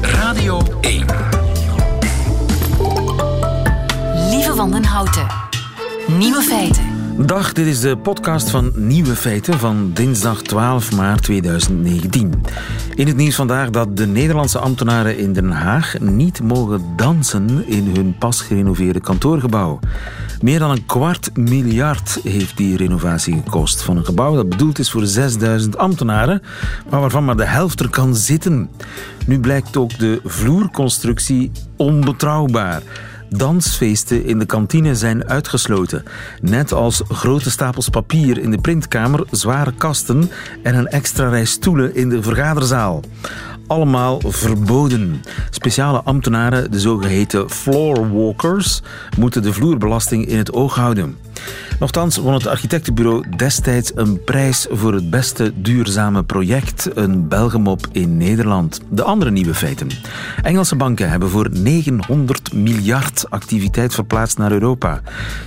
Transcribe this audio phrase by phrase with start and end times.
[0.00, 1.06] Radio 1.
[4.30, 5.26] Lieve Wandenhouten.
[6.18, 6.84] Nieuwe feiten.
[7.26, 12.42] Dag, dit is de podcast van Nieuwe Feiten van dinsdag 12 maart 2019.
[12.94, 17.94] In het nieuws vandaag dat de Nederlandse ambtenaren in Den Haag niet mogen dansen in
[17.94, 19.78] hun pas gerenoveerde kantoorgebouw.
[20.42, 24.90] Meer dan een kwart miljard heeft die renovatie gekost van een gebouw dat bedoeld is
[24.90, 26.42] voor 6000 ambtenaren,
[26.90, 28.70] maar waarvan maar de helft er kan zitten.
[29.26, 32.82] Nu blijkt ook de vloerconstructie onbetrouwbaar.
[33.28, 36.02] Dansfeesten in de kantine zijn uitgesloten.
[36.40, 40.30] Net als grote stapels papier in de printkamer, zware kasten
[40.62, 43.02] en een extra rij stoelen in de vergaderzaal.
[43.72, 45.22] Allemaal verboden.
[45.50, 48.80] Speciale ambtenaren, de zogeheten floorwalkers,
[49.18, 51.16] moeten de vloerbelasting in het oog houden.
[51.78, 58.16] Nochtans won het architectenbureau destijds een prijs voor het beste duurzame project, een Belgemop in
[58.16, 58.80] Nederland.
[58.90, 59.88] De andere nieuwe feiten.
[60.42, 65.00] Engelse banken hebben voor 900 miljard activiteit verplaatst naar Europa.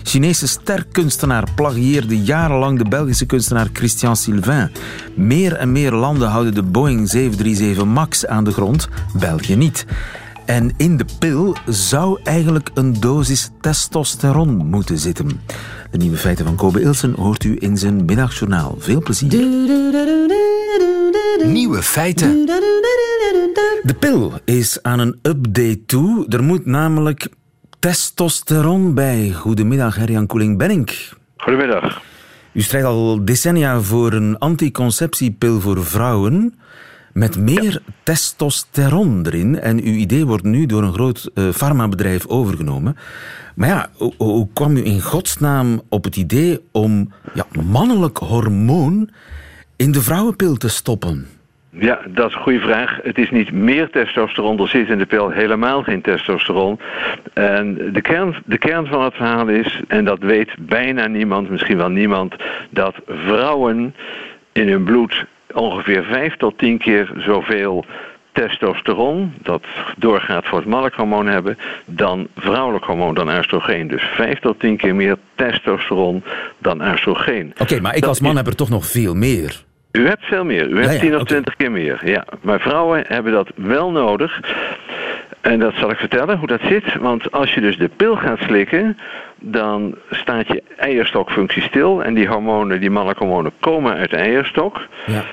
[0.04, 4.72] Chinese sterkunstenaar plagieerde jarenlang de Belgische kunstenaar Christian Sylvain.
[5.14, 9.86] Meer en meer landen houden de Boeing 737 MAX aan de grond, België niet.
[10.46, 15.42] En in de pil zou eigenlijk een dosis testosteron moeten zitten.
[15.92, 18.76] De nieuwe feiten van Kobe Ilsen hoort u in zijn middagjournaal.
[18.80, 19.32] Veel plezier.
[21.46, 22.46] Nieuwe feiten.
[23.84, 26.26] De pil is aan een update toe.
[26.30, 27.28] Er moet namelijk
[27.80, 29.32] testosteron bij.
[29.32, 31.10] Goedemiddag, Herjan Koeling-Benink.
[31.38, 32.02] Goedemiddag.
[32.54, 36.60] U strijdt al decennia voor een anticonceptiepil voor vrouwen
[37.16, 39.60] met meer testosteron erin.
[39.60, 42.98] En uw idee wordt nu door een groot uh, farmabedrijf overgenomen.
[43.56, 49.10] Maar ja, hoe, hoe, kwam u in godsnaam op het idee om ja, mannelijk hormoon
[49.76, 51.28] in de vrouwenpil te stoppen?
[51.70, 53.00] Ja, dat is een goede vraag.
[53.04, 56.80] Het is niet meer testosteron, er zit in de pil helemaal geen testosteron.
[57.34, 61.78] En de kern, de kern van het verhaal is, en dat weet bijna niemand, misschien
[61.78, 62.36] wel niemand,
[62.70, 63.96] dat vrouwen
[64.52, 67.86] in hun bloed ongeveer 5 tot 10 keer zoveel
[68.32, 69.64] testosteron, dat
[69.98, 73.88] doorgaat voor het mannelijk hormoon hebben, dan vrouwelijk hormoon, dan oestrogeen.
[73.88, 76.24] Dus 5 tot 10 keer meer testosteron
[76.58, 77.54] dan oestrogeen.
[77.58, 79.64] Oké, maar ik als man heb er toch nog veel meer.
[79.92, 80.68] U hebt veel meer.
[80.70, 81.30] U hebt ja, 10 of oké.
[81.30, 82.02] 20 keer meer.
[82.04, 82.26] Ja.
[82.42, 84.40] Maar vrouwen hebben dat wel nodig.
[85.42, 86.96] En dat zal ik vertellen hoe dat zit.
[86.96, 88.98] Want als je dus de pil gaat slikken,
[89.40, 92.04] dan staat je eierstokfunctie stil.
[92.04, 94.82] En die hormonen, die mannelijke hormonen, komen uit de eierstok.
[95.06, 95.24] Ja.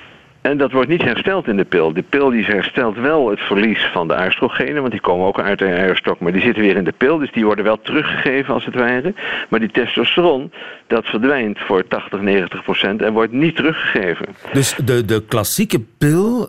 [0.43, 1.93] En dat wordt niet hersteld in de pil.
[1.93, 5.59] De pil die herstelt wel het verlies van de oestrogenen, want die komen ook uit
[5.59, 8.65] de eierstok, maar die zitten weer in de pil, dus die worden wel teruggegeven als
[8.65, 9.15] het ware.
[9.49, 10.53] Maar die testosteron,
[10.87, 14.27] dat verdwijnt voor 80, 90 procent en wordt niet teruggegeven.
[14.53, 16.49] Dus de, de klassieke pil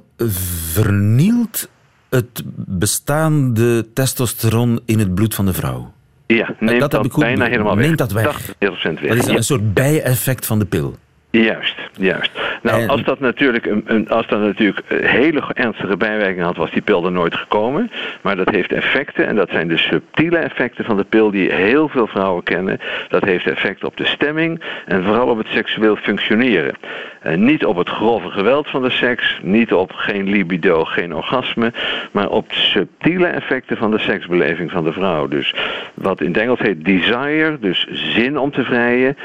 [0.73, 1.69] vernielt
[2.09, 5.91] het bestaande testosteron in het bloed van de vrouw.
[6.25, 7.85] Ja, neemt dat bijna helemaal weg.
[7.85, 8.23] neemt dat weg.
[8.23, 9.09] 80 procent weg.
[9.09, 9.35] Dat is Ja.
[9.37, 10.95] een soort bijeffect van de pil.
[11.41, 12.31] Juist, juist.
[12.61, 16.57] Nou, En- als dat natuurlijk, een, een, als dat natuurlijk een hele ernstige bijwerking had,
[16.57, 17.91] was die pil er nooit gekomen.
[18.21, 21.89] Maar dat heeft effecten, en dat zijn de subtiele effecten van de pil die heel
[21.89, 22.79] veel vrouwen kennen.
[23.09, 26.75] Dat heeft effect op de stemming en vooral op het seksueel functioneren.
[27.19, 31.71] En niet op het grove geweld van de seks, niet op geen libido, geen orgasme,
[32.11, 35.27] maar op subtiele effecten van de seksbeleving van de vrouw.
[35.27, 35.53] Dus
[35.93, 39.17] wat in het Engels heet desire, dus zin om te vrijen.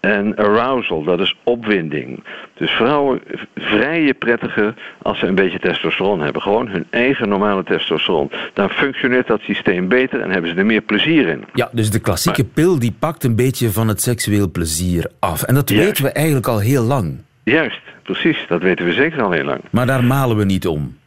[0.00, 2.24] En arousal, dat is opwinding.
[2.54, 3.20] Dus vrouwen
[3.54, 6.42] vrijen prettiger als ze een beetje testosteron hebben.
[6.42, 8.30] Gewoon hun eigen normale testosteron.
[8.52, 11.44] Dan functioneert dat systeem beter en hebben ze er meer plezier in.
[11.54, 15.42] Ja, dus de klassieke pil die pakt een beetje van het seksueel plezier af.
[15.42, 15.86] En dat Juist.
[15.86, 17.18] weten we eigenlijk al heel lang.
[17.44, 18.44] Juist, precies.
[18.48, 19.60] Dat weten we zeker al heel lang.
[19.70, 20.98] Maar daar malen we niet om.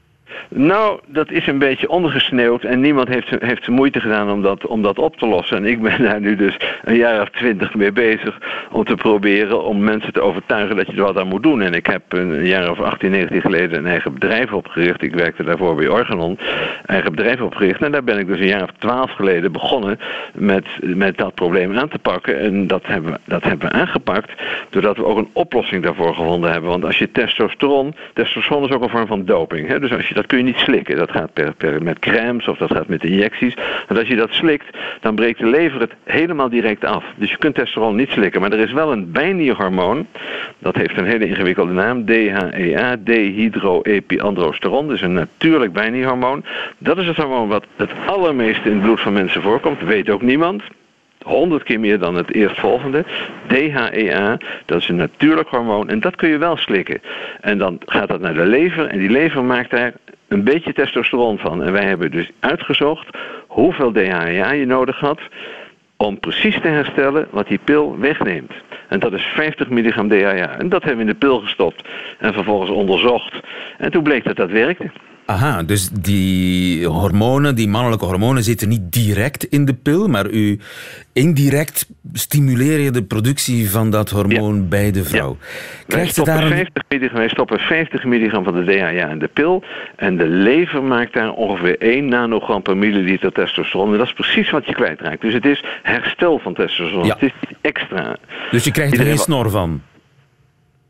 [0.50, 4.82] Nou, dat is een beetje ondergesneeuwd en niemand heeft, heeft moeite gedaan om dat, om
[4.82, 5.58] dat op te lossen.
[5.58, 8.38] En ik ben daar nu dus een jaar of twintig mee bezig
[8.72, 11.62] om te proberen om mensen te overtuigen dat je er wat aan moet doen.
[11.62, 15.02] En ik heb een jaar of 18, 19 geleden een eigen bedrijf opgericht.
[15.02, 16.40] Ik werkte daarvoor bij Organon,
[16.86, 17.82] eigen bedrijf opgericht.
[17.82, 20.00] En daar ben ik dus een jaar of twaalf geleden begonnen
[20.34, 22.40] met, met dat probleem aan te pakken.
[22.40, 24.32] En dat hebben, we, dat hebben we aangepakt
[24.70, 26.70] doordat we ook een oplossing daarvoor gevonden hebben.
[26.70, 29.68] Want als je testosteron, testosteron is ook een vorm van doping.
[29.68, 29.80] Hè?
[29.80, 30.98] Dus als je, dat kun je niet slikken.
[30.98, 33.56] Dat gaat per, per, met crèmes of dat gaat met injecties.
[33.88, 37.06] Want als je dat slikt, dan breekt de lever het helemaal direct af.
[37.16, 38.42] Dus je kunt testosteron niet slikken.
[38.42, 40.08] Maar er is wel een bijnierhormoon.
[40.60, 42.06] Dat heeft een hele ingewikkelde naam.
[42.06, 44.88] DHEA, dehydroepiandrosteron.
[44.88, 46.44] Dus een natuurlijk bijnierhormoon.
[46.78, 49.84] Dat is het hormoon wat het allermeeste in het bloed van mensen voorkomt.
[49.84, 50.64] Weet ook niemand.
[51.24, 53.06] 100 keer meer dan het eerstvolgende.
[53.48, 57.02] DHEA, dat is een natuurlijk hormoon en dat kun je wel slikken.
[57.42, 59.94] En dan gaat dat naar de lever en die lever maakt daar
[60.28, 61.64] een beetje testosteron van.
[61.64, 63.18] En wij hebben dus uitgezocht
[63.48, 65.20] hoeveel DHEA je nodig had
[65.98, 68.54] om precies te herstellen wat die pil wegneemt.
[68.88, 70.58] En dat is 50 milligram DHA.
[70.58, 71.88] En dat hebben we in de pil gestopt
[72.20, 73.40] en vervolgens onderzocht.
[73.78, 74.92] En toen bleek dat dat werkte.
[75.26, 80.60] Aha, dus die hormonen, die mannelijke hormonen zitten niet direct in de pil, maar u
[81.14, 85.38] indirect stimuleer je de productie van dat hormoon bij de vrouw.
[85.40, 85.46] Ja.
[85.88, 89.64] Krijgt wij, stoppen 50 milligram, wij stoppen 50 milligram van de DHA in de pil
[89.96, 93.92] en de lever maakt daar ongeveer 1 nanogram per milliliter testosteron.
[93.92, 95.22] En dat is precies wat je kwijtraakt.
[95.22, 97.10] Dus het is herstel van testosteron.
[97.10, 98.16] Het is extra.
[98.52, 99.82] Dus je krijgt er geen snor van?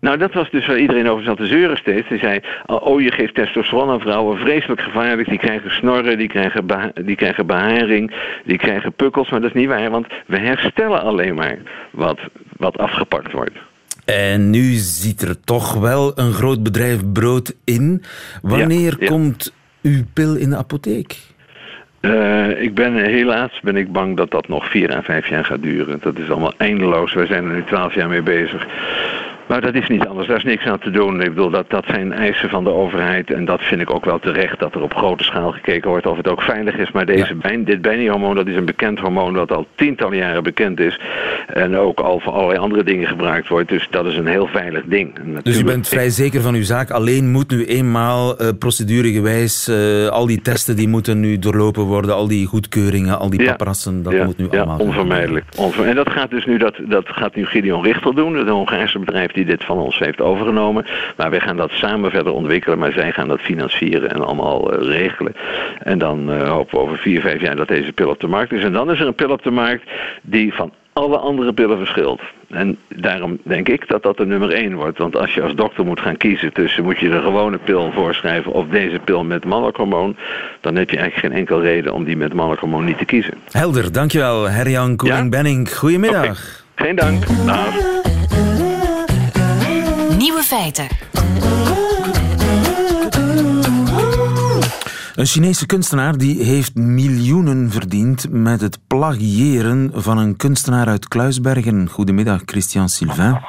[0.03, 2.07] Nou, dat was dus waar iedereen over zat te zeuren steeds.
[2.07, 5.29] Hij zei, oh, je geeft testosteron aan vrouwen, vreselijk gevaarlijk.
[5.29, 8.11] Die krijgen snorren, die krijgen, die krijgen beharing,
[8.45, 9.29] die krijgen pukkels.
[9.29, 11.57] Maar dat is niet waar, want we herstellen alleen maar
[11.91, 12.19] wat,
[12.57, 13.57] wat afgepakt wordt.
[14.05, 18.03] En nu ziet er toch wel een groot bedrijf brood in.
[18.41, 21.17] Wanneer komt uw pil in de apotheek?
[22.01, 25.61] Uh, ik ben helaas ben ik bang dat dat nog vier à vijf jaar gaat
[25.61, 26.00] duren.
[26.01, 27.13] Dat is allemaal eindeloos.
[27.13, 28.67] Wij zijn er nu twaalf jaar mee bezig.
[29.48, 31.22] Maar dat is niet anders, daar is niks aan te doen.
[31.22, 33.31] Ik bedoel, dat, dat zijn eisen van de overheid.
[33.31, 36.18] En dat vind ik ook wel terecht, dat er op grote schaal gekeken wordt of
[36.18, 36.92] het ook veilig is.
[36.92, 37.57] Maar deze ja.
[37.57, 41.00] dit bijnihormoon, dat is een bekend hormoon dat al tientallen jaren bekend is.
[41.48, 43.69] En ook al voor allerlei andere dingen gebruikt wordt.
[43.69, 45.42] Dus dat is een heel veilig ding.
[45.42, 46.92] dus u bent vrij zeker van uw zaak.
[46.92, 52.16] Alleen moet nu eenmaal uh, proceduregewijs uh, al die testen die moeten nu doorlopen worden.
[52.16, 54.78] Al die goedkeuringen, al die paprassen, dat moet nu allemaal.
[54.78, 55.46] Ja, onvermijdelijk.
[55.86, 59.31] En dat gaat dus nu, dat, dat gaat nu Gideon Richter doen, het Hongaarse bedrijf
[59.33, 60.85] die dit van ons heeft overgenomen.
[61.18, 64.88] Maar wij gaan dat samen verder ontwikkelen, maar zij gaan dat financieren en allemaal uh,
[64.88, 65.35] regelen.
[65.80, 68.51] En dan uh, hopen we over vier, vijf jaar dat deze pil op de markt
[68.51, 68.63] is.
[68.63, 69.89] En dan is er een pil op de markt
[70.21, 72.21] die van alle andere pillen verschilt.
[72.50, 74.97] En daarom denk ik dat dat de nummer één wordt.
[74.97, 78.51] Want als je als dokter moet gaan kiezen tussen moet je de gewone pil voorschrijven
[78.51, 80.15] of deze pil met mannelijk hormoon,
[80.62, 83.33] dan heb je eigenlijk geen enkel reden om die met mannelijk hormoon niet te kiezen.
[83.51, 85.75] Helder, dankjewel Herjan Koeling-Benning.
[85.75, 86.24] Goedemiddag.
[86.24, 86.88] Okay.
[86.88, 87.27] Geen dank.
[87.45, 88.02] Dag.
[90.24, 90.88] Nieuwe feiten.
[95.16, 101.90] Een Chinese kunstenaar die heeft miljoenen verdiend met het plagiëren van een kunstenaar uit Kluisbergen.
[101.90, 103.42] Goedemiddag, Christian Sylvain.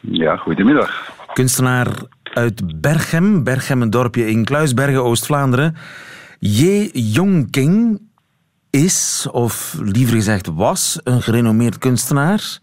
[0.00, 1.12] Ja, goedemiddag.
[1.32, 1.88] Kunstenaar
[2.22, 5.76] uit Berchem, Berchem een dorpje in Kluisbergen, Oost-Vlaanderen.
[6.38, 8.00] Ye Yongking
[8.70, 12.58] is, of liever gezegd was, een gerenommeerd kunstenaar.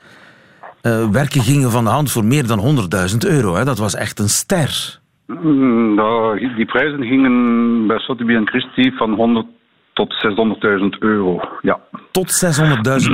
[0.84, 3.56] Uh, werken gingen van de hand voor meer dan 100.000 euro.
[3.56, 3.66] Hè.
[3.66, 5.00] Dat was echt een ster.
[5.96, 9.46] Nou, die prijzen gingen bij Sotheby en Christie van 100
[9.94, 10.14] tot
[10.84, 11.40] 600.000 euro.
[11.62, 11.80] Ja.
[12.12, 12.46] Tot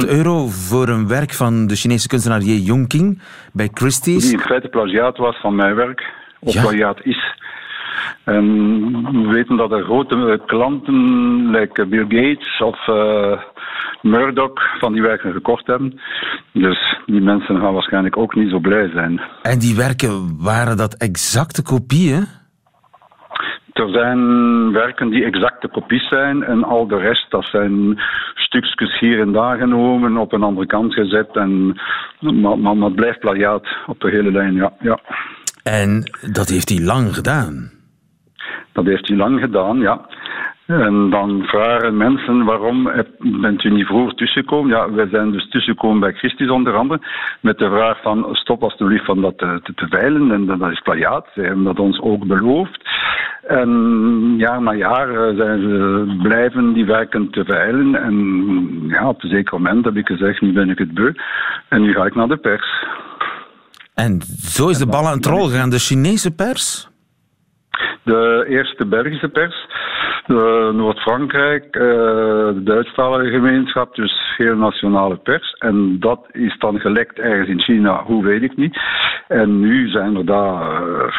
[0.04, 3.21] 600.000 euro voor een werk van de Chinese kunstenaar Ye Yongqing
[3.54, 4.24] bij Christie's.
[4.24, 6.13] Die in feite plagiaat was van mijn werk.
[6.39, 6.62] Of ja.
[6.62, 7.38] plagiaat is.
[8.24, 8.44] En
[9.12, 10.96] we weten dat er grote klanten,
[11.52, 13.42] like Bill Gates of uh,
[14.02, 16.00] Murdoch, van die werken gekocht hebben.
[16.54, 19.22] Dus die mensen gaan waarschijnlijk ook niet zo blij zijn.
[19.42, 22.26] En die werken, waren dat exacte kopieën?
[23.74, 28.02] Er zijn werken die exacte kopies zijn en al de rest, dat zijn
[28.36, 31.36] stukjes hier en daar genomen, op een andere kant gezet.
[31.36, 31.80] En,
[32.20, 34.74] maar, maar, maar het blijft plagiaat op de hele lijn, ja.
[34.80, 35.00] ja.
[35.64, 37.72] En dat heeft hij lang gedaan?
[38.72, 40.01] Dat heeft hij lang gedaan, ja.
[40.69, 44.69] En dan vragen mensen waarom bent u niet vroeger tussengekomen?
[44.69, 47.02] Ja, wij zijn dus tussengekomen bij Christus onder andere
[47.42, 50.81] met de vraag van stop alsjeblieft van dat te, te, te veilen en dat is
[50.81, 51.28] plagiaat.
[51.33, 52.90] Ze hebben dat ons ook beloofd.
[53.47, 53.69] En
[54.38, 57.95] jaar na jaar zijn ze blijven die werken te veilen.
[57.95, 58.16] En
[58.88, 61.14] ja, op een zeker moment heb ik gezegd, nu ben ik het beu.
[61.68, 62.85] En nu ga ik naar de pers.
[63.94, 65.69] En zo is de bal aan het rollen gegaan.
[65.69, 66.90] De Chinese pers?
[68.09, 69.68] De eerste Belgische pers,
[70.73, 75.56] Noord-Frankrijk, uh, de Duitsstalige gemeenschap, dus heel nationale pers.
[75.59, 78.80] En dat is dan gelekt ergens in China, hoe weet ik niet.
[79.28, 81.13] En nu zijn er daar, uh,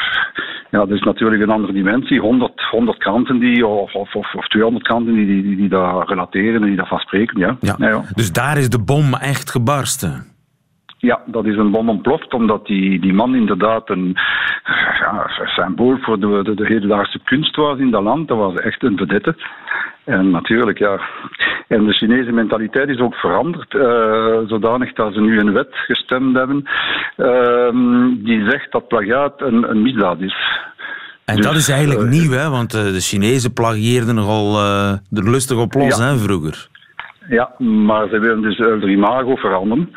[0.70, 4.85] ja, dat is natuurlijk een andere dimensie, 100, 100 kranten die, of, of, of 200
[4.85, 7.40] kranten die, die, die, daar relateren en die dat vastpreken.
[7.40, 7.56] Ja.
[7.61, 7.75] Ja.
[7.78, 8.02] ja, ja.
[8.14, 10.30] Dus daar is de bom echt gebarsten.
[11.00, 14.16] Ja, dat is een bom ontploft, omdat die, die man inderdaad een
[15.00, 18.28] ja, symbool voor de, de, de hedendaagse kunst was in dat land.
[18.28, 19.35] Dat was echt een vedette.
[20.04, 21.00] En natuurlijk, ja.
[21.69, 26.37] En de Chinese mentaliteit is ook veranderd, uh, zodanig dat ze nu een wet gestemd
[26.37, 26.69] hebben
[27.16, 27.71] uh,
[28.14, 30.35] die zegt dat plagiaat een, een misdaad is.
[31.25, 32.49] En dus, dat is eigenlijk uh, nieuw, hè?
[32.49, 34.59] want de Chinezen plagieerden nogal
[35.12, 36.04] er lustig op los ja.
[36.04, 36.69] hè, vroeger.
[37.28, 39.90] ja, maar ze willen dus het imago veranderen.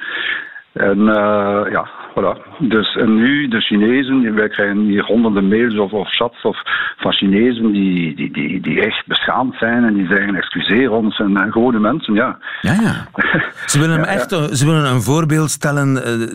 [0.74, 2.58] En uh, ja, voilà.
[2.60, 6.58] Dus en nu, de Chinezen, wij krijgen hier honderden mails of, of chats of,
[6.98, 11.38] van Chinezen die, die, die, die echt beschaamd zijn en die zeggen excuseer ons en,
[11.38, 12.38] en gewone mensen, ja.
[12.62, 13.08] Ja, ja.
[13.72, 16.28] Ze willen, hem echt, ze willen een voorbeeld stellen, uh,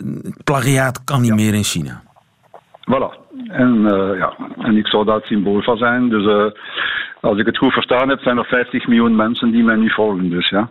[0.43, 2.01] plagiaat kan niet meer in China.
[2.81, 3.27] Voilà.
[3.47, 6.09] En, uh, ja, en ik zou daar het symbool van zijn.
[6.09, 6.53] Dus
[7.21, 10.29] als ik het goed verstaan heb, zijn er 50 miljoen mensen die mij nu volgen.
[10.29, 10.69] Dus ja.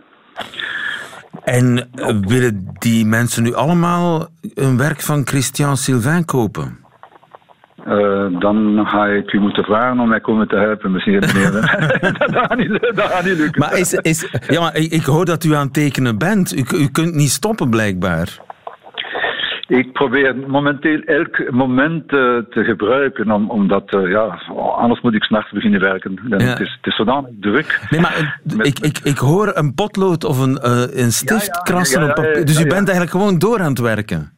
[1.49, 6.77] En uh, willen die mensen nu allemaal een werk van Christian Sylvain kopen?
[7.87, 11.19] Uh, dan ga ik u moeten vragen om mij komen te helpen, misschien.
[11.21, 11.31] dat,
[12.31, 13.61] gaat niet, dat gaat niet lukken.
[13.61, 16.55] Maar, is, is, ja, maar ik, ik hoor dat u aan het tekenen bent.
[16.55, 18.39] U, u kunt niet stoppen, blijkbaar.
[19.69, 24.41] Ik probeer momenteel elk moment uh, te gebruiken, om, omdat uh, ja,
[24.77, 26.19] anders moet ik s'nachts beginnen werken.
[26.29, 26.37] Ja.
[26.37, 27.87] Het, is, het is zodanig druk.
[27.89, 31.53] Nee, maar Met, ik, ik, ik hoor een potlood of een, uh, een stift ja,
[31.53, 32.45] ja, krassen op papier.
[32.45, 34.31] Dus u bent eigenlijk gewoon door aan het werken.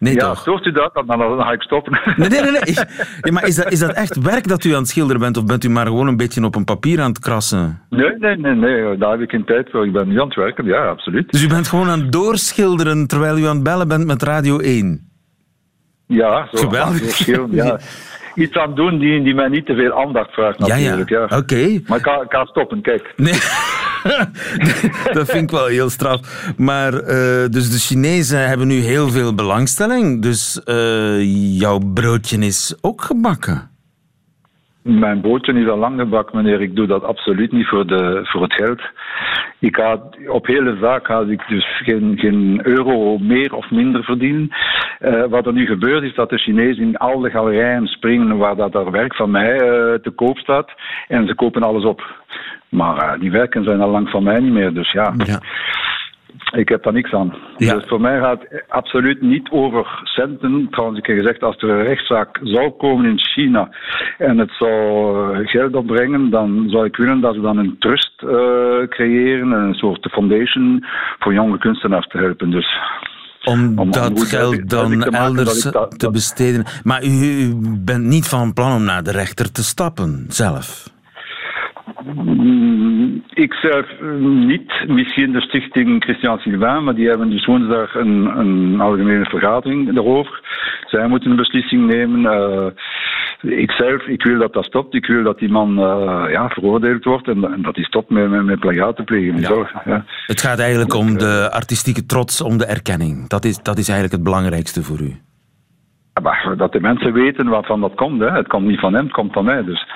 [0.00, 0.38] Nee, ja, toch?
[0.38, 2.00] stoort u dat, dan, dan ga ik stoppen.
[2.16, 2.50] Nee, nee, nee.
[2.50, 2.74] nee.
[3.20, 5.44] Ja, maar is dat, is dat echt werk dat u aan het schilderen bent, of
[5.44, 7.82] bent u maar gewoon een beetje op een papier aan het krassen?
[7.90, 8.96] Nee, nee, nee, nee.
[8.96, 9.86] daar heb ik geen tijd voor.
[9.86, 11.30] Ik ben nu aan het werken, ja, absoluut.
[11.30, 14.58] Dus u bent gewoon aan het doorschilderen terwijl u aan het bellen bent met Radio
[14.58, 15.10] 1?
[16.06, 16.58] Ja, zo.
[16.58, 17.26] Geweldig.
[17.50, 17.78] Ja.
[18.34, 21.08] Iets aan doen die, die mij niet te veel aandacht vraagt, natuurlijk.
[21.08, 21.24] Ja, ja.
[21.24, 21.36] Oké.
[21.36, 21.82] Okay.
[21.86, 23.12] Maar ik ik kan stoppen, kijk.
[23.16, 23.32] Nee.
[25.16, 26.52] dat vind ik wel heel straf.
[26.56, 27.00] Maar uh,
[27.48, 30.22] dus de Chinezen hebben nu heel veel belangstelling.
[30.22, 33.68] Dus uh, jouw broodje is ook gebakken.
[34.82, 36.60] Mijn broodje is al lang gebakken, meneer.
[36.60, 38.80] Ik doe dat absoluut niet voor, de, voor het geld.
[39.58, 44.48] Ik ga, op hele zaak ga ik dus geen, geen euro meer of minder verdienen.
[45.00, 48.56] Uh, wat er nu gebeurt is dat de Chinezen in al de galerijen springen waar
[48.56, 49.58] dat er werk van mij
[50.02, 50.70] te koop staat.
[51.08, 52.02] En ze kopen alles op.
[52.70, 54.74] Maar uh, die werken zijn al lang van mij niet meer.
[54.74, 55.14] Dus ja.
[55.16, 55.40] ja.
[56.50, 57.34] Ik heb daar niks aan.
[57.56, 57.74] Ja.
[57.74, 60.68] Dus voor mij gaat het absoluut niet over centen.
[60.70, 63.70] Trouwens, ik heb gezegd, als er een rechtszaak zou komen in China
[64.18, 68.30] en het zou geld opbrengen, dan zou ik willen dat we dan een trust uh,
[68.88, 70.84] creëren, een soort foundation
[71.18, 72.50] voor jonge kunstenaars te helpen.
[72.50, 72.78] Dus
[73.44, 76.64] om, om dat geld dan elders dat, te besteden.
[76.82, 80.88] Maar u, u bent niet van plan om naar de rechter te stappen zelf?
[83.28, 83.86] Ik zelf
[84.20, 84.72] niet.
[84.86, 90.40] Misschien de stichting Christian Sylvain, maar die hebben dus woensdag een, een algemene vergadering daarover.
[90.86, 92.20] Zij moeten een beslissing nemen.
[92.20, 94.94] Uh, ik zelf, ik wil dat dat stopt.
[94.94, 98.30] Ik wil dat die man uh, ja, veroordeeld wordt en, en, dat hij stopt met,
[98.30, 99.40] met, met plagiaat te plegen.
[99.40, 99.46] Ja.
[99.46, 100.04] Zo, ja.
[100.26, 103.28] Het gaat eigenlijk om de artistieke trots, om de erkenning.
[103.28, 105.16] Dat is, dat is eigenlijk het belangrijkste voor u.
[106.22, 108.20] Maar dat de mensen weten waarvan dat komt.
[108.20, 108.30] Hè.
[108.30, 109.64] Het komt niet van hem, het komt van mij.
[109.64, 109.86] Dus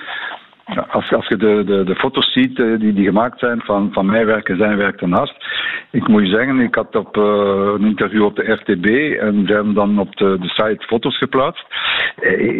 [0.64, 4.26] als, als je de, de, de foto's ziet die, die gemaakt zijn van, van mijn
[4.26, 5.34] werk en zijn werk daarnaast.
[5.90, 7.24] Ik moet je zeggen, ik had op uh,
[7.78, 8.86] een interview op de RTB
[9.20, 11.64] en ze hebben dan op de, de site foto's geplaatst.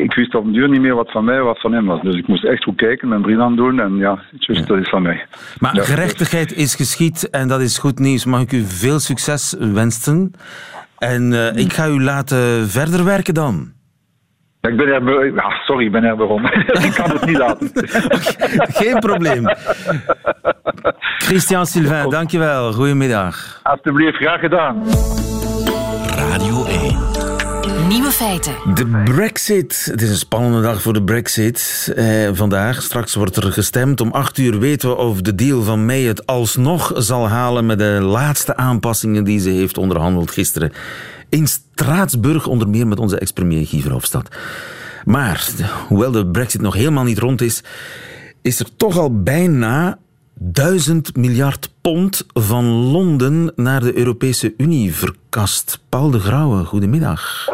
[0.01, 2.03] Ik wist op een duur niet meer wat van mij wat van hem was.
[2.03, 4.67] Dus ik moest echt goed kijken, mijn bril aan doen en ja, just, ja.
[4.67, 5.27] dat is van mij.
[5.59, 8.25] Maar ja, gerechtigheid is geschied en dat is goed nieuws.
[8.25, 10.33] Mag ik u veel succes wensen?
[10.99, 13.74] En uh, ik ga u laten verder werken dan.
[14.69, 16.47] Ik ben er, ja, sorry, ik ben er waarom.
[16.87, 17.71] ik kan het niet laten.
[18.81, 19.45] Geen probleem.
[21.19, 22.73] Christian Sylvain, dankjewel.
[22.73, 23.61] Goedemiddag.
[23.63, 24.83] Alsjeblieft, graag gedaan.
[26.17, 27.15] Radio 1.
[27.89, 28.55] Nieuwe feiten.
[28.75, 29.89] De Brexit.
[29.91, 31.93] Het is een spannende dag voor de Brexit.
[31.97, 34.01] Eh, vandaag, straks wordt er gestemd.
[34.01, 37.79] Om acht uur weten we of de deal van May het alsnog zal halen met
[37.79, 40.73] de laatste aanpassingen die ze heeft onderhandeld gisteren
[41.35, 44.37] in Straatsburg, onder meer met onze ex-premier Guy Verhofstadt.
[45.05, 45.49] Maar,
[45.89, 47.63] hoewel de brexit nog helemaal niet rond is,
[48.43, 49.99] is er toch al bijna
[50.35, 55.81] duizend miljard pond van Londen naar de Europese Unie verkast.
[55.89, 57.49] Paul de Grauwe, goedemiddag.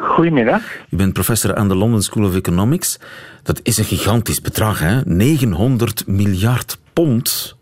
[0.00, 0.62] Goedemiddag.
[0.90, 2.98] U bent professor aan de London School of Economics.
[3.42, 5.00] Dat is een gigantisch bedrag, hè?
[5.04, 7.56] 900 miljard pond.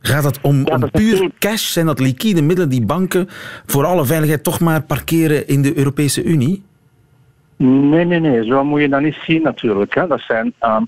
[0.00, 1.72] Gaat het om, Ja, om puur cash?
[1.72, 3.28] Zijn dat liquide middelen die banken
[3.66, 6.62] voor alle veiligheid toch maar parkeren in de Europese Unie?
[7.56, 8.44] Nee, nee, nee.
[8.44, 9.94] Zo moet je dat niet zien natuurlijk.
[9.94, 10.06] Hè.
[10.06, 10.82] Dat zijn ehm,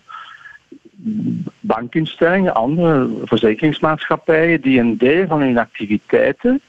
[1.61, 6.61] bankinstellingen, andere verzekeringsmaatschappijen die een deel van hun activiteiten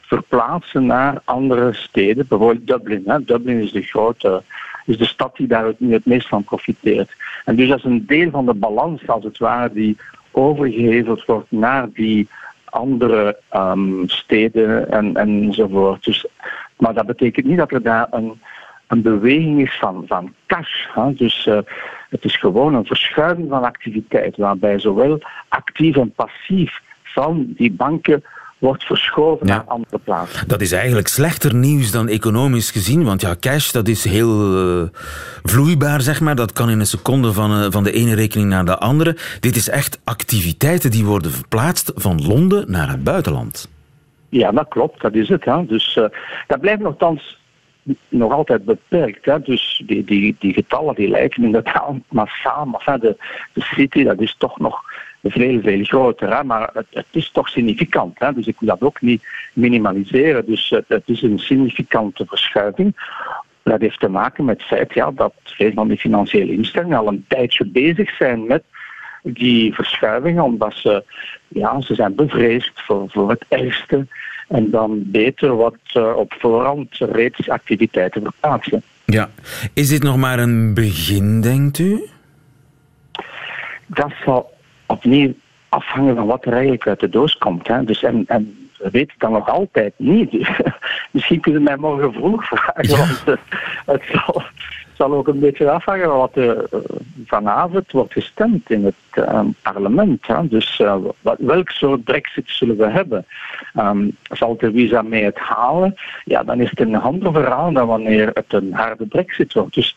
[0.00, 2.26] verplaatsen naar andere steden.
[2.28, 3.02] Bijvoorbeeld Dublin.
[3.06, 3.24] Hè.
[3.24, 4.42] Dublin is de grote,
[4.86, 7.10] is de stad die daar nu het meest van profiteert.
[7.44, 9.96] En dus dat is een deel van de balans, als het ware, die
[10.32, 12.28] overgeheveld wordt naar die
[12.64, 16.04] andere ehm, steden en, enzovoort.
[16.04, 16.26] Dus,
[16.76, 18.40] maar dat betekent niet dat er daar een,
[18.86, 20.86] een beweging is van, van cash.
[20.94, 21.14] Hè?
[21.14, 21.58] Dus eh,
[22.08, 28.24] het is gewoon een verschuiving van activiteit, waarbij zowel actief en passief van die banken
[28.62, 30.48] wordt verschoven naar andere plaatsen.
[30.48, 34.88] Dat is eigenlijk slechter nieuws dan economisch gezien, want ja, cash dat is heel uh,
[35.42, 36.34] vloeibaar, zeg maar.
[36.34, 39.16] Dat kan in een seconde van, uh, van de ene rekening naar de andere.
[39.40, 43.70] Dit is echt activiteiten die worden verplaatst van Londen naar het buitenland.
[44.28, 45.44] Ja, dat klopt, dat is het.
[45.44, 45.66] Hè.
[45.66, 46.04] Dus uh,
[46.46, 47.38] dat blijft nogthans
[48.08, 49.24] nog altijd beperkt.
[49.24, 49.40] Hè.
[49.40, 53.16] Dus die, die, die getallen die lijken inderdaad massaal, maar de,
[53.52, 54.82] de city dat is toch nog
[55.22, 56.36] veel, veel groter.
[56.36, 56.44] Hè?
[56.44, 58.18] Maar het, het, is toch significant.
[58.18, 58.32] Hè?
[58.32, 60.46] Dus ik wil dat ook niet minimaliseren.
[60.46, 62.96] Dus het, het, is een significante verschuiving.
[63.62, 67.08] Dat heeft te maken met het feit ja, dat veel van die financiële instellingen al
[67.08, 68.62] een tijdje bezig zijn met
[69.22, 71.04] die verschuivingen, omdat ze,
[71.48, 74.06] ja, ze zijn bevreesd voor, voor het ergste
[74.48, 78.82] en dan beter wat uh, op voorhand reeds activiteiten verplaatsen.
[79.04, 79.30] Ja,
[79.74, 82.08] is dit nog maar een begin, denkt u?
[83.86, 84.51] Dat zal
[84.92, 85.32] opnieuw
[85.68, 87.68] afhangen van wat er eigenlijk uit de doos komt.
[87.68, 87.84] Hè.
[87.84, 90.30] Dus en, en we weten dat nog altijd niet.
[90.30, 90.48] Dus,
[91.10, 92.88] misschien kunnen we mij morgen vroeg vragen.
[92.88, 92.96] Ja.
[92.96, 93.34] Want uh,
[93.86, 94.42] het zal,
[94.92, 96.80] zal, ook een beetje afhangen van wat er uh,
[97.26, 100.26] vanavond wordt gestemd in het uh, parlement.
[100.26, 100.48] Hè.
[100.48, 100.82] Dus
[101.20, 103.26] wat, welk soort brexit zullen we hebben?
[103.78, 105.94] Um, zal Theresa mee het halen?
[106.24, 109.74] Ja, dan is het een ander verhaal dan wanneer het een harde brexit wordt.
[109.74, 109.96] Dus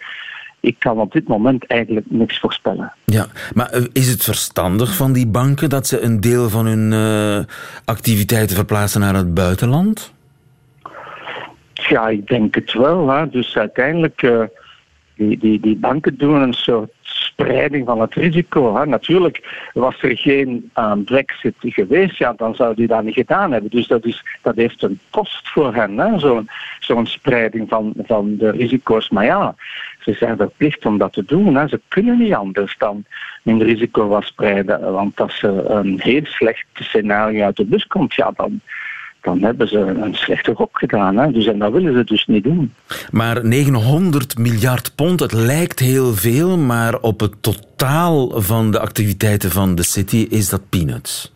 [0.65, 2.93] ik kan op dit moment eigenlijk niks voorspellen.
[3.05, 6.91] Ja, maar eh, is het verstandig van die banken dat ze een deel van hun
[6.91, 7.43] uh,
[7.85, 10.13] activiteiten verplaatsen naar het buitenland?
[11.73, 13.09] Ja, ik denk het wel.
[13.09, 13.29] Hè.
[13.29, 14.43] Dus uiteindelijk, uh,
[15.15, 18.75] die, die, die banken doen een soort spreiding van het risico.
[18.75, 18.85] Hè.
[18.85, 23.71] Natuurlijk, was er geen uh, brexit geweest, ja, dan zou die dat niet gedaan hebben.
[23.71, 28.51] Dus dat, is, dat heeft een kost voor hen, zo'n zo'n spreiding van, van de
[28.51, 29.09] risico's.
[29.09, 29.55] Maar ja,
[30.05, 31.55] ze zijn verplicht om dat te doen.
[31.55, 31.67] Hè.
[31.67, 33.05] Ze kunnen niet anders dan
[33.43, 34.91] hun risico was spreiden.
[34.91, 38.61] Want als er een heel slecht scenario uit de bus komt, ja, dan,
[39.21, 41.17] dan hebben ze een slechte gok gedaan.
[41.17, 41.31] Hè.
[41.31, 42.73] Dus, en dat willen ze dus niet doen.
[43.11, 49.51] Maar 900 miljard pond, het lijkt heel veel, maar op het totaal van de activiteiten
[49.51, 51.33] van de city is dat peanuts.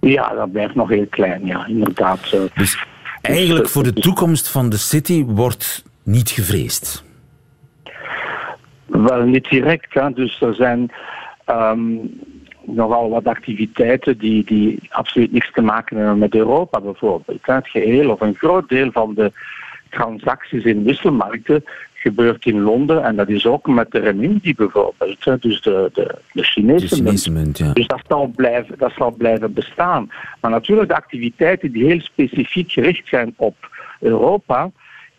[0.00, 2.36] Ja, dat blijft nog heel klein, ja, inderdaad.
[2.54, 2.84] Dus
[3.22, 7.08] eigenlijk voor de toekomst van de city wordt niet gevreesd.
[9.02, 9.94] Wel, niet direct.
[9.94, 10.12] Hè.
[10.12, 10.90] Dus er zijn
[11.46, 12.20] um,
[12.64, 17.38] nogal wat activiteiten die, die absoluut niks te maken hebben met Europa bijvoorbeeld.
[17.42, 19.32] Het geheel of een groot deel van de
[19.90, 25.24] transacties in wisselmarkten gebeurt in Londen en dat is ook met de renminbi bijvoorbeeld.
[25.24, 25.38] Hè.
[25.38, 27.58] Dus de, de, de Chinese, de Chinese munt.
[27.58, 27.72] ja.
[27.72, 30.10] Dus dat zal, blijven, dat zal blijven bestaan.
[30.40, 33.54] Maar natuurlijk de activiteiten die heel specifiek gericht zijn op
[34.00, 34.70] Europa,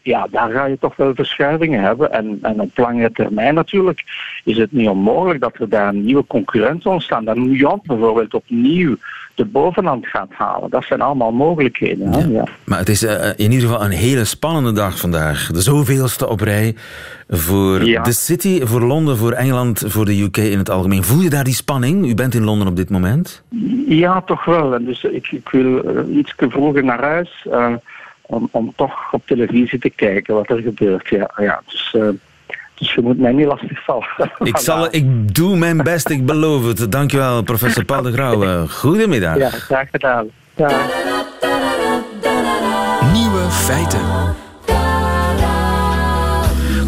[0.01, 2.11] ja, daar ga je toch wel verschuivingen hebben.
[2.11, 4.03] En, en op lange termijn natuurlijk
[4.43, 7.25] is het niet onmogelijk dat er daar een nieuwe concurrent ontstaan.
[7.25, 8.95] Dat New York bijvoorbeeld opnieuw
[9.35, 10.69] de bovenhand gaat halen.
[10.69, 12.13] Dat zijn allemaal mogelijkheden.
[12.13, 12.25] Hè?
[12.25, 12.43] Ja.
[12.63, 15.47] Maar het is uh, in ieder geval een hele spannende dag vandaag.
[15.51, 16.75] De zoveelste op rij
[17.29, 18.03] voor ja.
[18.03, 21.03] de City, voor Londen, voor Engeland, voor de UK in het algemeen.
[21.03, 22.05] Voel je daar die spanning?
[22.05, 23.43] U bent in Londen op dit moment?
[23.87, 24.73] Ja, toch wel.
[24.73, 27.47] En dus ik, ik wil uh, iets vroeger naar huis.
[27.47, 27.73] Uh,
[28.31, 31.07] om, om toch op televisie te kijken wat er gebeurt.
[31.07, 32.09] Ja, ja, dus, uh,
[32.73, 34.07] dus je moet mij niet lastig vallen.
[34.51, 36.91] Ik, zal, ik doe mijn best, ik beloof het.
[36.91, 38.65] Dankjewel, professor Paul de Grauwe.
[38.69, 39.37] Goedemiddag.
[39.37, 40.27] Ja, graag gedaan.
[40.55, 40.69] Ja.
[43.13, 43.99] Nieuwe feiten.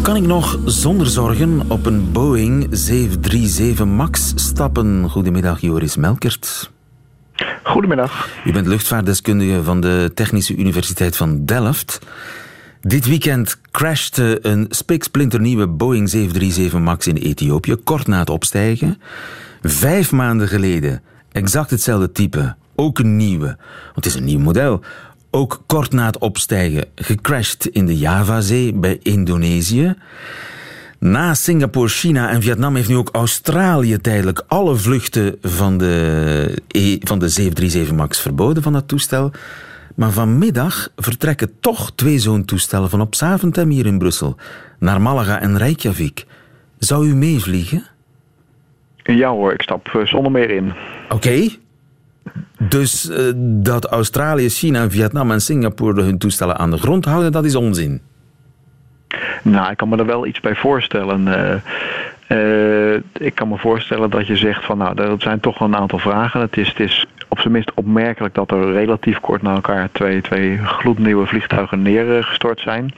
[0.02, 5.10] Kan ik nog zonder zorgen op een Boeing 737 MAX stappen?
[5.10, 6.72] Goedemiddag, Joris Melkert.
[7.62, 8.28] Goedemiddag.
[8.44, 11.98] U bent luchtvaartdeskundige van de Technische Universiteit van Delft.
[12.80, 19.00] Dit weekend crashte een spiksplinternieuwe Boeing 737 MAX in Ethiopië, kort na het opstijgen.
[19.62, 23.56] Vijf maanden geleden, exact hetzelfde type, ook een nieuwe,
[23.92, 24.80] want het is een nieuw model,
[25.30, 29.94] ook kort na het opstijgen, gecrashed in de Javazee bij Indonesië.
[31.04, 36.96] Na Singapore, China en Vietnam heeft nu ook Australië tijdelijk alle vluchten van de, e,
[37.00, 39.30] van de 737 MAX verboden van dat toestel.
[39.94, 44.36] Maar vanmiddag vertrekken toch twee zo'n toestellen van op Zaventem hier in Brussel
[44.78, 46.26] naar Malaga en Reykjavik.
[46.78, 47.84] Zou u meevliegen?
[48.96, 50.72] Ja hoor, ik stap zonder meer in.
[51.04, 51.14] Oké.
[51.14, 51.58] Okay.
[52.58, 57.44] Dus uh, dat Australië, China, Vietnam en Singapore hun toestellen aan de grond houden, dat
[57.44, 58.00] is onzin.
[59.44, 61.26] Nou, ik kan me er wel iets bij voorstellen.
[61.26, 61.54] Uh,
[62.38, 65.98] uh, ik kan me voorstellen dat je zegt van nou, er zijn toch een aantal
[65.98, 66.40] vragen.
[66.40, 70.20] Het is, het is op zijn minst opmerkelijk dat er relatief kort na elkaar twee,
[70.20, 72.94] twee gloednieuwe vliegtuigen neergestort zijn.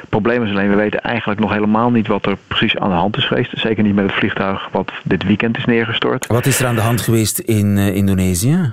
[0.00, 2.94] Het probleem is alleen, we weten eigenlijk nog helemaal niet wat er precies aan de
[2.94, 3.50] hand is geweest.
[3.54, 6.26] Zeker niet met het vliegtuig wat dit weekend is neergestort.
[6.26, 8.72] Wat is er aan de hand geweest in uh, Indonesië?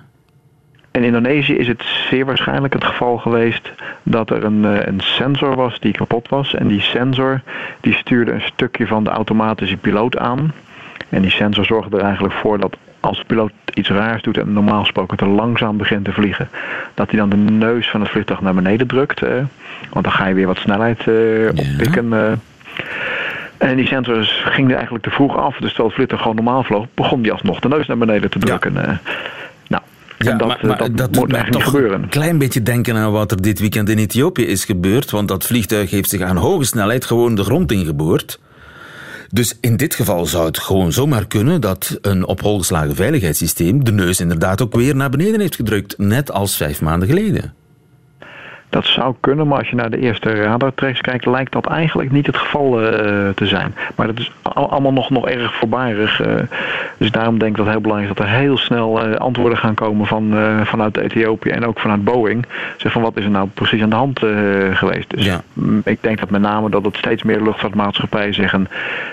[0.91, 3.71] In Indonesië is het zeer waarschijnlijk het geval geweest
[4.03, 6.55] dat er een, eh, een sensor was die kapot was.
[6.55, 7.41] En die sensor
[7.79, 10.53] die stuurde een stukje van de automatische piloot aan.
[11.09, 14.53] En die sensor zorgde er eigenlijk voor dat als de piloot iets raars doet en
[14.53, 16.49] normaal gesproken te langzaam begint te vliegen,
[16.93, 19.21] dat hij dan de neus van het vliegtuig naar beneden drukt.
[19.21, 19.33] Eh,
[19.89, 22.05] want dan ga je weer wat snelheid uh, oppikken.
[22.05, 22.31] Uh.
[23.57, 25.57] En die sensor ging er eigenlijk te vroeg af.
[25.57, 28.39] Dus terwijl het vliegtuig gewoon normaal vloog, begon die alsnog de neus naar beneden te
[28.39, 28.73] drukken.
[28.73, 28.99] Ja.
[29.67, 29.83] nou,
[30.23, 32.03] ja, dat, maar, dat, dat moet eigenlijk niet gebeuren.
[32.03, 35.11] Een klein beetje denken aan wat er dit weekend in Ethiopië is gebeurd.
[35.11, 38.39] Want dat vliegtuig heeft zich aan hoge snelheid gewoon de grond ingeboord.
[39.29, 43.83] Dus in dit geval zou het gewoon zomaar kunnen dat een op hol geslagen veiligheidssysteem
[43.83, 47.53] de neus inderdaad ook weer naar beneden heeft gedrukt, net als vijf maanden geleden.
[48.71, 52.25] Dat zou kunnen, maar als je naar de eerste radartracks kijkt, lijkt dat eigenlijk niet
[52.25, 52.89] het geval uh,
[53.35, 53.75] te zijn.
[53.95, 56.21] Maar dat is allemaal nog, nog erg voorbarig.
[56.21, 56.33] Uh,
[56.97, 59.57] dus daarom denk ik dat het heel belangrijk is dat er heel snel uh, antwoorden
[59.57, 62.45] gaan komen van, vanuit Ethiopië en ook vanuit Boeing.
[62.77, 64.19] Zeg van wat is er nou precies aan de hand
[64.73, 65.09] geweest.
[65.09, 65.41] Dus ja.
[65.83, 68.67] ik denk dat met name dat het steeds meer luchtvaartmaatschappijen zeggen,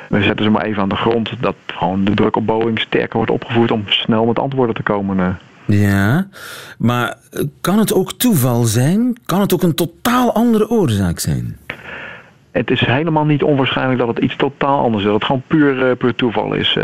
[0.08, 1.32] we zetten ze maar even aan de grond.
[1.40, 5.38] Dat gewoon de druk op Boeing sterker wordt opgevoerd om snel met antwoorden te komen.
[5.68, 6.28] Ja,
[6.78, 7.16] maar
[7.60, 9.16] kan het ook toeval zijn?
[9.26, 11.56] Kan het ook een totaal andere oorzaak zijn?
[12.50, 15.10] Het is helemaal niet onwaarschijnlijk dat het iets totaal anders is.
[15.10, 16.78] Dat het gewoon puur, uh, puur toeval is.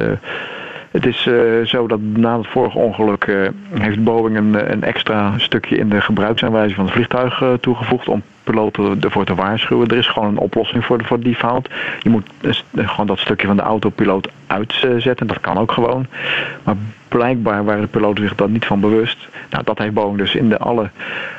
[0.94, 3.26] Het is uh, zo dat na het vorige ongeluk
[3.70, 9.00] heeft Boeing een, een, extra stukje in de gebruiksaanwijzing van het vliegtuig toegevoegd om piloten
[9.00, 9.88] ervoor te waarschuwen.
[9.88, 11.70] Er is gewoon een oplossing voor, voor die fout.
[12.00, 12.30] Je moet
[12.74, 15.26] gewoon dat stukje van de autopiloot uitzetten.
[15.26, 16.07] Dat kan ook gewoon.
[16.62, 16.76] Maar
[17.09, 19.28] blijkbaar waren de piloten zich daar niet van bewust.
[19.50, 20.90] Nou, dat heeft Boeing dus in de alle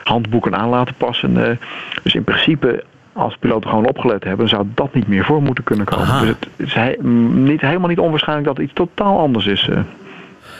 [0.04, 1.50] handboeken aan laten passen.
[1.50, 1.58] Eh,
[2.04, 2.84] dus in principe
[3.16, 6.36] als piloten gewoon opgelet hebben, zou dat niet meer voor moeten kunnen komen.
[6.58, 9.68] Dus het is niet, helemaal niet onwaarschijnlijk dat iets totaal anders is.
[9.70, 9.80] Eh.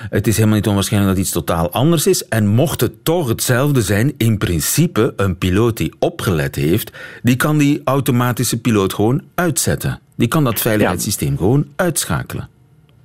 [0.10, 2.28] Het is helemaal niet onwaarschijnlijk dat iets totaal anders is.
[2.28, 6.92] En mocht het toch hetzelfde zijn, in principe, een piloot die opgelet heeft,
[7.24, 10.00] die kan die automatische piloot gewoon uitzetten.
[10.16, 12.50] Die kan dat veiligheidssysteem gewoon uitschakelen.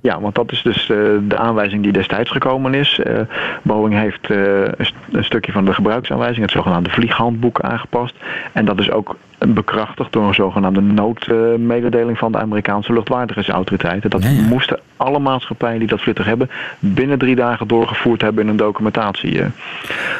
[0.01, 2.99] Ja, want dat is dus uh, de aanwijzing die destijds gekomen is.
[3.03, 3.19] Uh,
[3.61, 4.63] Boeing heeft uh,
[5.11, 8.15] een, stukje van de gebruiksaanwijzing, het zogenaamde vlieghandboek, aangepast.
[8.51, 14.09] En dat is ook bekrachtigd door een zogenaamde noodmededeling van de Amerikaanse luchtwaardigheidsautoriteiten.
[14.09, 18.55] Dat moesten alle maatschappijen die dat vliegtuig hebben binnen drie dagen doorgevoerd hebben in een
[18.55, 19.41] documentatie.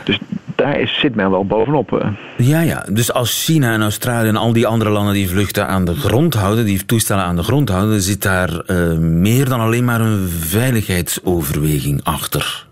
[0.03, 0.19] Dus
[0.61, 2.05] daar is, zit men wel bovenop.
[2.37, 2.85] Ja, ja.
[2.89, 6.33] Dus als China en Australië en al die andere landen die vluchten aan de grond
[6.33, 10.27] houden, die toestellen aan de grond houden, zit daar uh, meer dan alleen maar een
[10.29, 12.69] veiligheidsoverweging achter.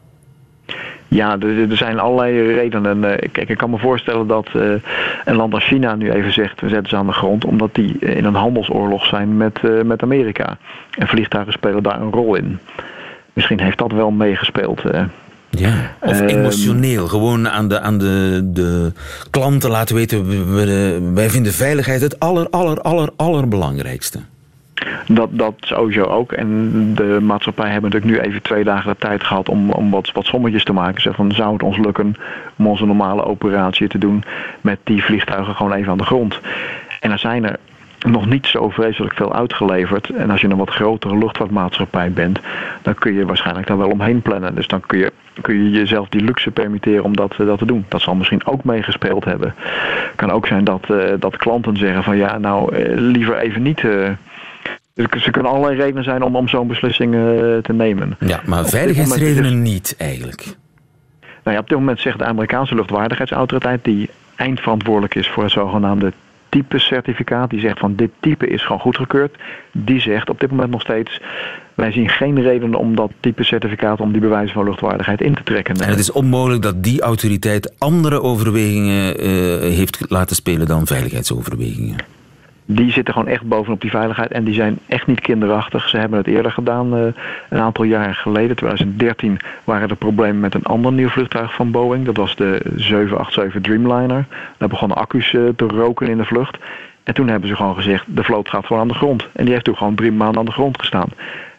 [1.08, 3.04] Ja, er, zijn allerlei redenen.
[3.04, 4.73] Eh, kijk, ik kan me voorstellen dat uh,
[5.25, 7.99] een land als China nu even zegt: we zetten ze aan de grond, omdat die
[7.99, 10.58] in een handelsoorlog zijn met, met Amerika.
[10.97, 12.60] En vliegtuigen spelen daar een rol in.
[13.34, 14.82] Misschien heeft dat wel meegespeeld.
[15.50, 17.08] Ja, of ehm, emotioneel.
[17.08, 18.92] Gewoon aan de, aan de, de
[19.30, 24.20] klanten laten weten: wij vinden veiligheid het aller, aller, aller, allerbelangrijkste.
[25.08, 26.32] Dat, dat sowieso ook.
[26.32, 30.12] En de maatschappij hebben natuurlijk nu even twee dagen de tijd gehad om, om wat,
[30.12, 31.02] wat sommetjes te maken.
[31.02, 32.16] Zeg van, zou het ons lukken
[32.58, 34.24] om onze normale operatie te doen
[34.62, 36.40] met die vliegtuigen gewoon even aan de grond?
[37.00, 37.60] En er zijn er
[38.08, 40.10] nog niet zo vreselijk veel uitgeleverd.
[40.10, 42.40] En als je een wat grotere luchtvaartmaatschappij bent,
[42.82, 44.56] dan kun je waarschijnlijk daar wel omheen plannen.
[44.56, 47.86] Dus dan kun je, kun je jezelf die luxe permitteren om dat, dat te doen.
[47.88, 49.54] Dat zal misschien ook meegespeeld hebben.
[49.58, 53.62] Het kan ook zijn dat, uh, dat klanten zeggen van ja, nou uh, liever even
[53.62, 53.82] niet.
[54.94, 57.22] Dus er kunnen allerlei redenen zijn om, om zo'n beslissing uh,
[57.58, 58.16] te nemen.
[58.20, 60.44] Ja, maar veiligheidsredenen niet eigenlijk.
[61.44, 66.14] Nou ja, op dit moment zegt de Amerikaanse luchtwaardigheidsautoriteit, die eindverantwoordelijk is voor het zogenaamde
[66.50, 69.38] type certificaat, die zegt van dit type is gewoon goedgekeurd,
[69.72, 71.22] die zegt op dit moment nog steeds
[71.74, 75.44] wij zien geen reden om dat type certificaat, om die bewijzen van luchtwaardigheid in te
[75.44, 75.76] trekken.
[75.76, 82.19] En het is onmogelijk dat die autoriteit andere overwegingen uh, heeft laten spelen dan veiligheidsoverwegingen
[82.72, 84.32] die zitten gewoon echt bovenop die veiligheid.
[84.32, 85.90] En die zijn echt niet kinderachtig.
[85.90, 87.04] Ze hebben het eerder gedaan, uh,
[87.50, 88.56] een aantal jaren geleden.
[88.56, 92.06] 2013 waren er problemen met een ander nieuw vliegtuig van Boeing.
[92.06, 94.26] Dat was de 787 Dreamliner.
[94.58, 96.58] Daar begonnen accu's uh, te roken in de vlucht.
[97.04, 99.28] En toen hebben ze gewoon gezegd, de vloot gaat gewoon aan de grond.
[99.34, 101.10] En die heeft toen gewoon drie maanden aan de grond gestaan.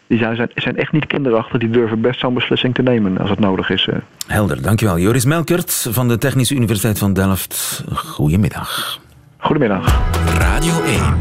[0.07, 1.59] Die zijn, zijn echt niet kinderachtig.
[1.59, 3.87] Die durven best zo'n beslissing te nemen als het nodig is.
[3.87, 3.95] Uh.
[4.27, 4.99] Helder, dankjewel.
[4.99, 7.83] Joris Melkert van de Technische Universiteit van Delft.
[7.93, 9.00] Goedemiddag.
[9.41, 10.11] Goedemiddag.
[10.37, 11.17] Radio 1.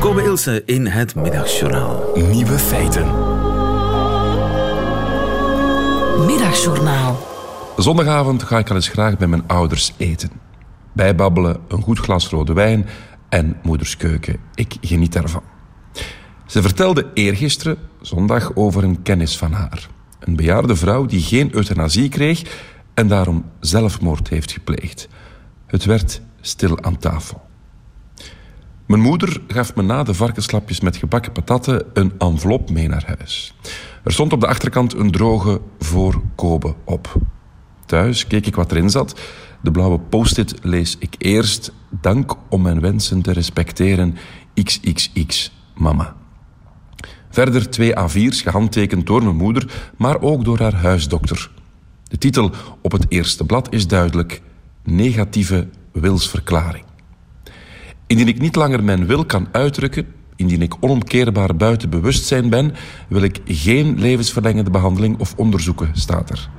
[0.00, 2.12] Kobe Ilse in het Middagjournaal.
[2.14, 3.06] Nieuwe feiten.
[6.26, 7.18] Middagjournaal.
[7.76, 10.30] Zondagavond ga ik al eens graag bij mijn ouders eten.
[10.92, 12.86] Bijbabbelen, een goed glas rode wijn
[13.28, 14.36] en moeders keuken.
[14.54, 15.42] Ik geniet daarvan.
[16.46, 19.88] Ze vertelde eergisteren, zondag, over een kennis van haar.
[20.20, 22.42] Een bejaarde vrouw die geen euthanasie kreeg
[22.94, 25.08] en daarom zelfmoord heeft gepleegd.
[25.66, 27.42] Het werd stil aan tafel.
[28.86, 33.54] Mijn moeder gaf me na de varkenslapjes met gebakken patatten een envelop mee naar huis.
[34.04, 37.14] Er stond op de achterkant een droge voor Kobe op.
[37.86, 39.20] Thuis keek ik wat erin zat.
[39.62, 41.72] De blauwe post-it lees ik eerst.
[41.88, 44.16] Dank om mijn wensen te respecteren.
[44.54, 46.16] XXX, mama.
[47.30, 51.50] Verder twee A4's gehandtekend door mijn moeder, maar ook door haar huisdokter.
[52.04, 52.50] De titel
[52.82, 54.42] op het eerste blad is duidelijk:
[54.84, 56.84] Negatieve wilsverklaring.
[58.06, 62.74] Indien ik niet langer mijn wil kan uitdrukken, indien ik onomkeerbaar buiten bewustzijn ben,
[63.08, 66.50] wil ik geen levensverlengende behandeling of onderzoeken, staat er.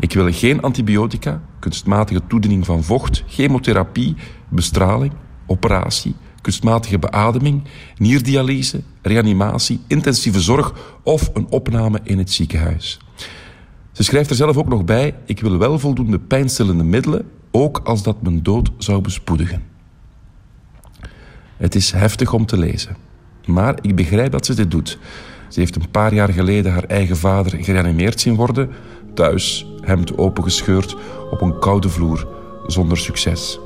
[0.00, 4.14] Ik wil geen antibiotica, kunstmatige toediening van vocht, chemotherapie,
[4.48, 5.12] bestraling,
[5.46, 7.62] operatie, kunstmatige beademing,
[7.96, 12.98] nierdialyse, reanimatie, intensieve zorg of een opname in het ziekenhuis.
[13.92, 18.02] Ze schrijft er zelf ook nog bij: Ik wil wel voldoende pijnstillende middelen, ook als
[18.02, 19.62] dat mijn dood zou bespoedigen.
[21.56, 22.96] Het is heftig om te lezen.
[23.46, 24.98] Maar ik begrijp dat ze dit doet.
[25.48, 28.70] Ze heeft een paar jaar geleden haar eigen vader gereanimeerd zien worden,
[29.14, 30.96] thuis, hemd opengescheurd,
[31.30, 32.28] op een koude vloer,
[32.66, 33.58] zonder succes.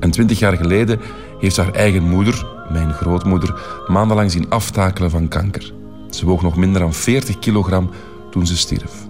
[0.00, 1.00] En twintig jaar geleden
[1.38, 5.72] heeft haar eigen moeder, mijn grootmoeder, maandenlang zien aftakelen van kanker.
[6.10, 7.90] Ze woog nog minder dan 40 kilogram
[8.30, 9.05] toen ze stierf.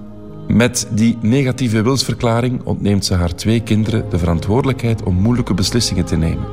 [0.48, 6.16] Met die negatieve wilsverklaring ontneemt ze haar twee kinderen de verantwoordelijkheid om moeilijke beslissingen te
[6.16, 6.46] nemen.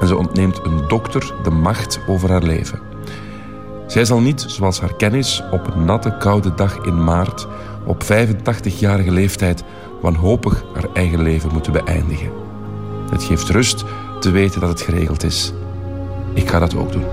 [0.00, 2.78] En ze ontneemt een dokter de macht over haar leven.
[3.86, 7.46] Zij zal niet, zoals haar kennis, op een natte, koude dag in maart,
[7.86, 9.64] op 85-jarige leeftijd,
[10.00, 12.30] wanhopig haar eigen leven moeten beëindigen.
[13.10, 13.84] Het geeft rust
[14.20, 15.52] te weten dat het geregeld is.
[16.34, 17.04] Ik ga dat ook doen.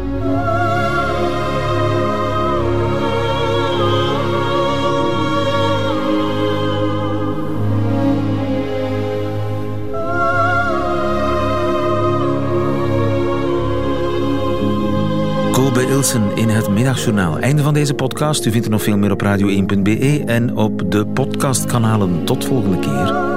[16.36, 17.40] In het Middagjournaal.
[17.40, 18.46] Einde van deze podcast.
[18.46, 22.26] U vindt er nog veel meer op radio1.be en op de podcastkanalen.
[22.26, 23.31] Tot volgende keer.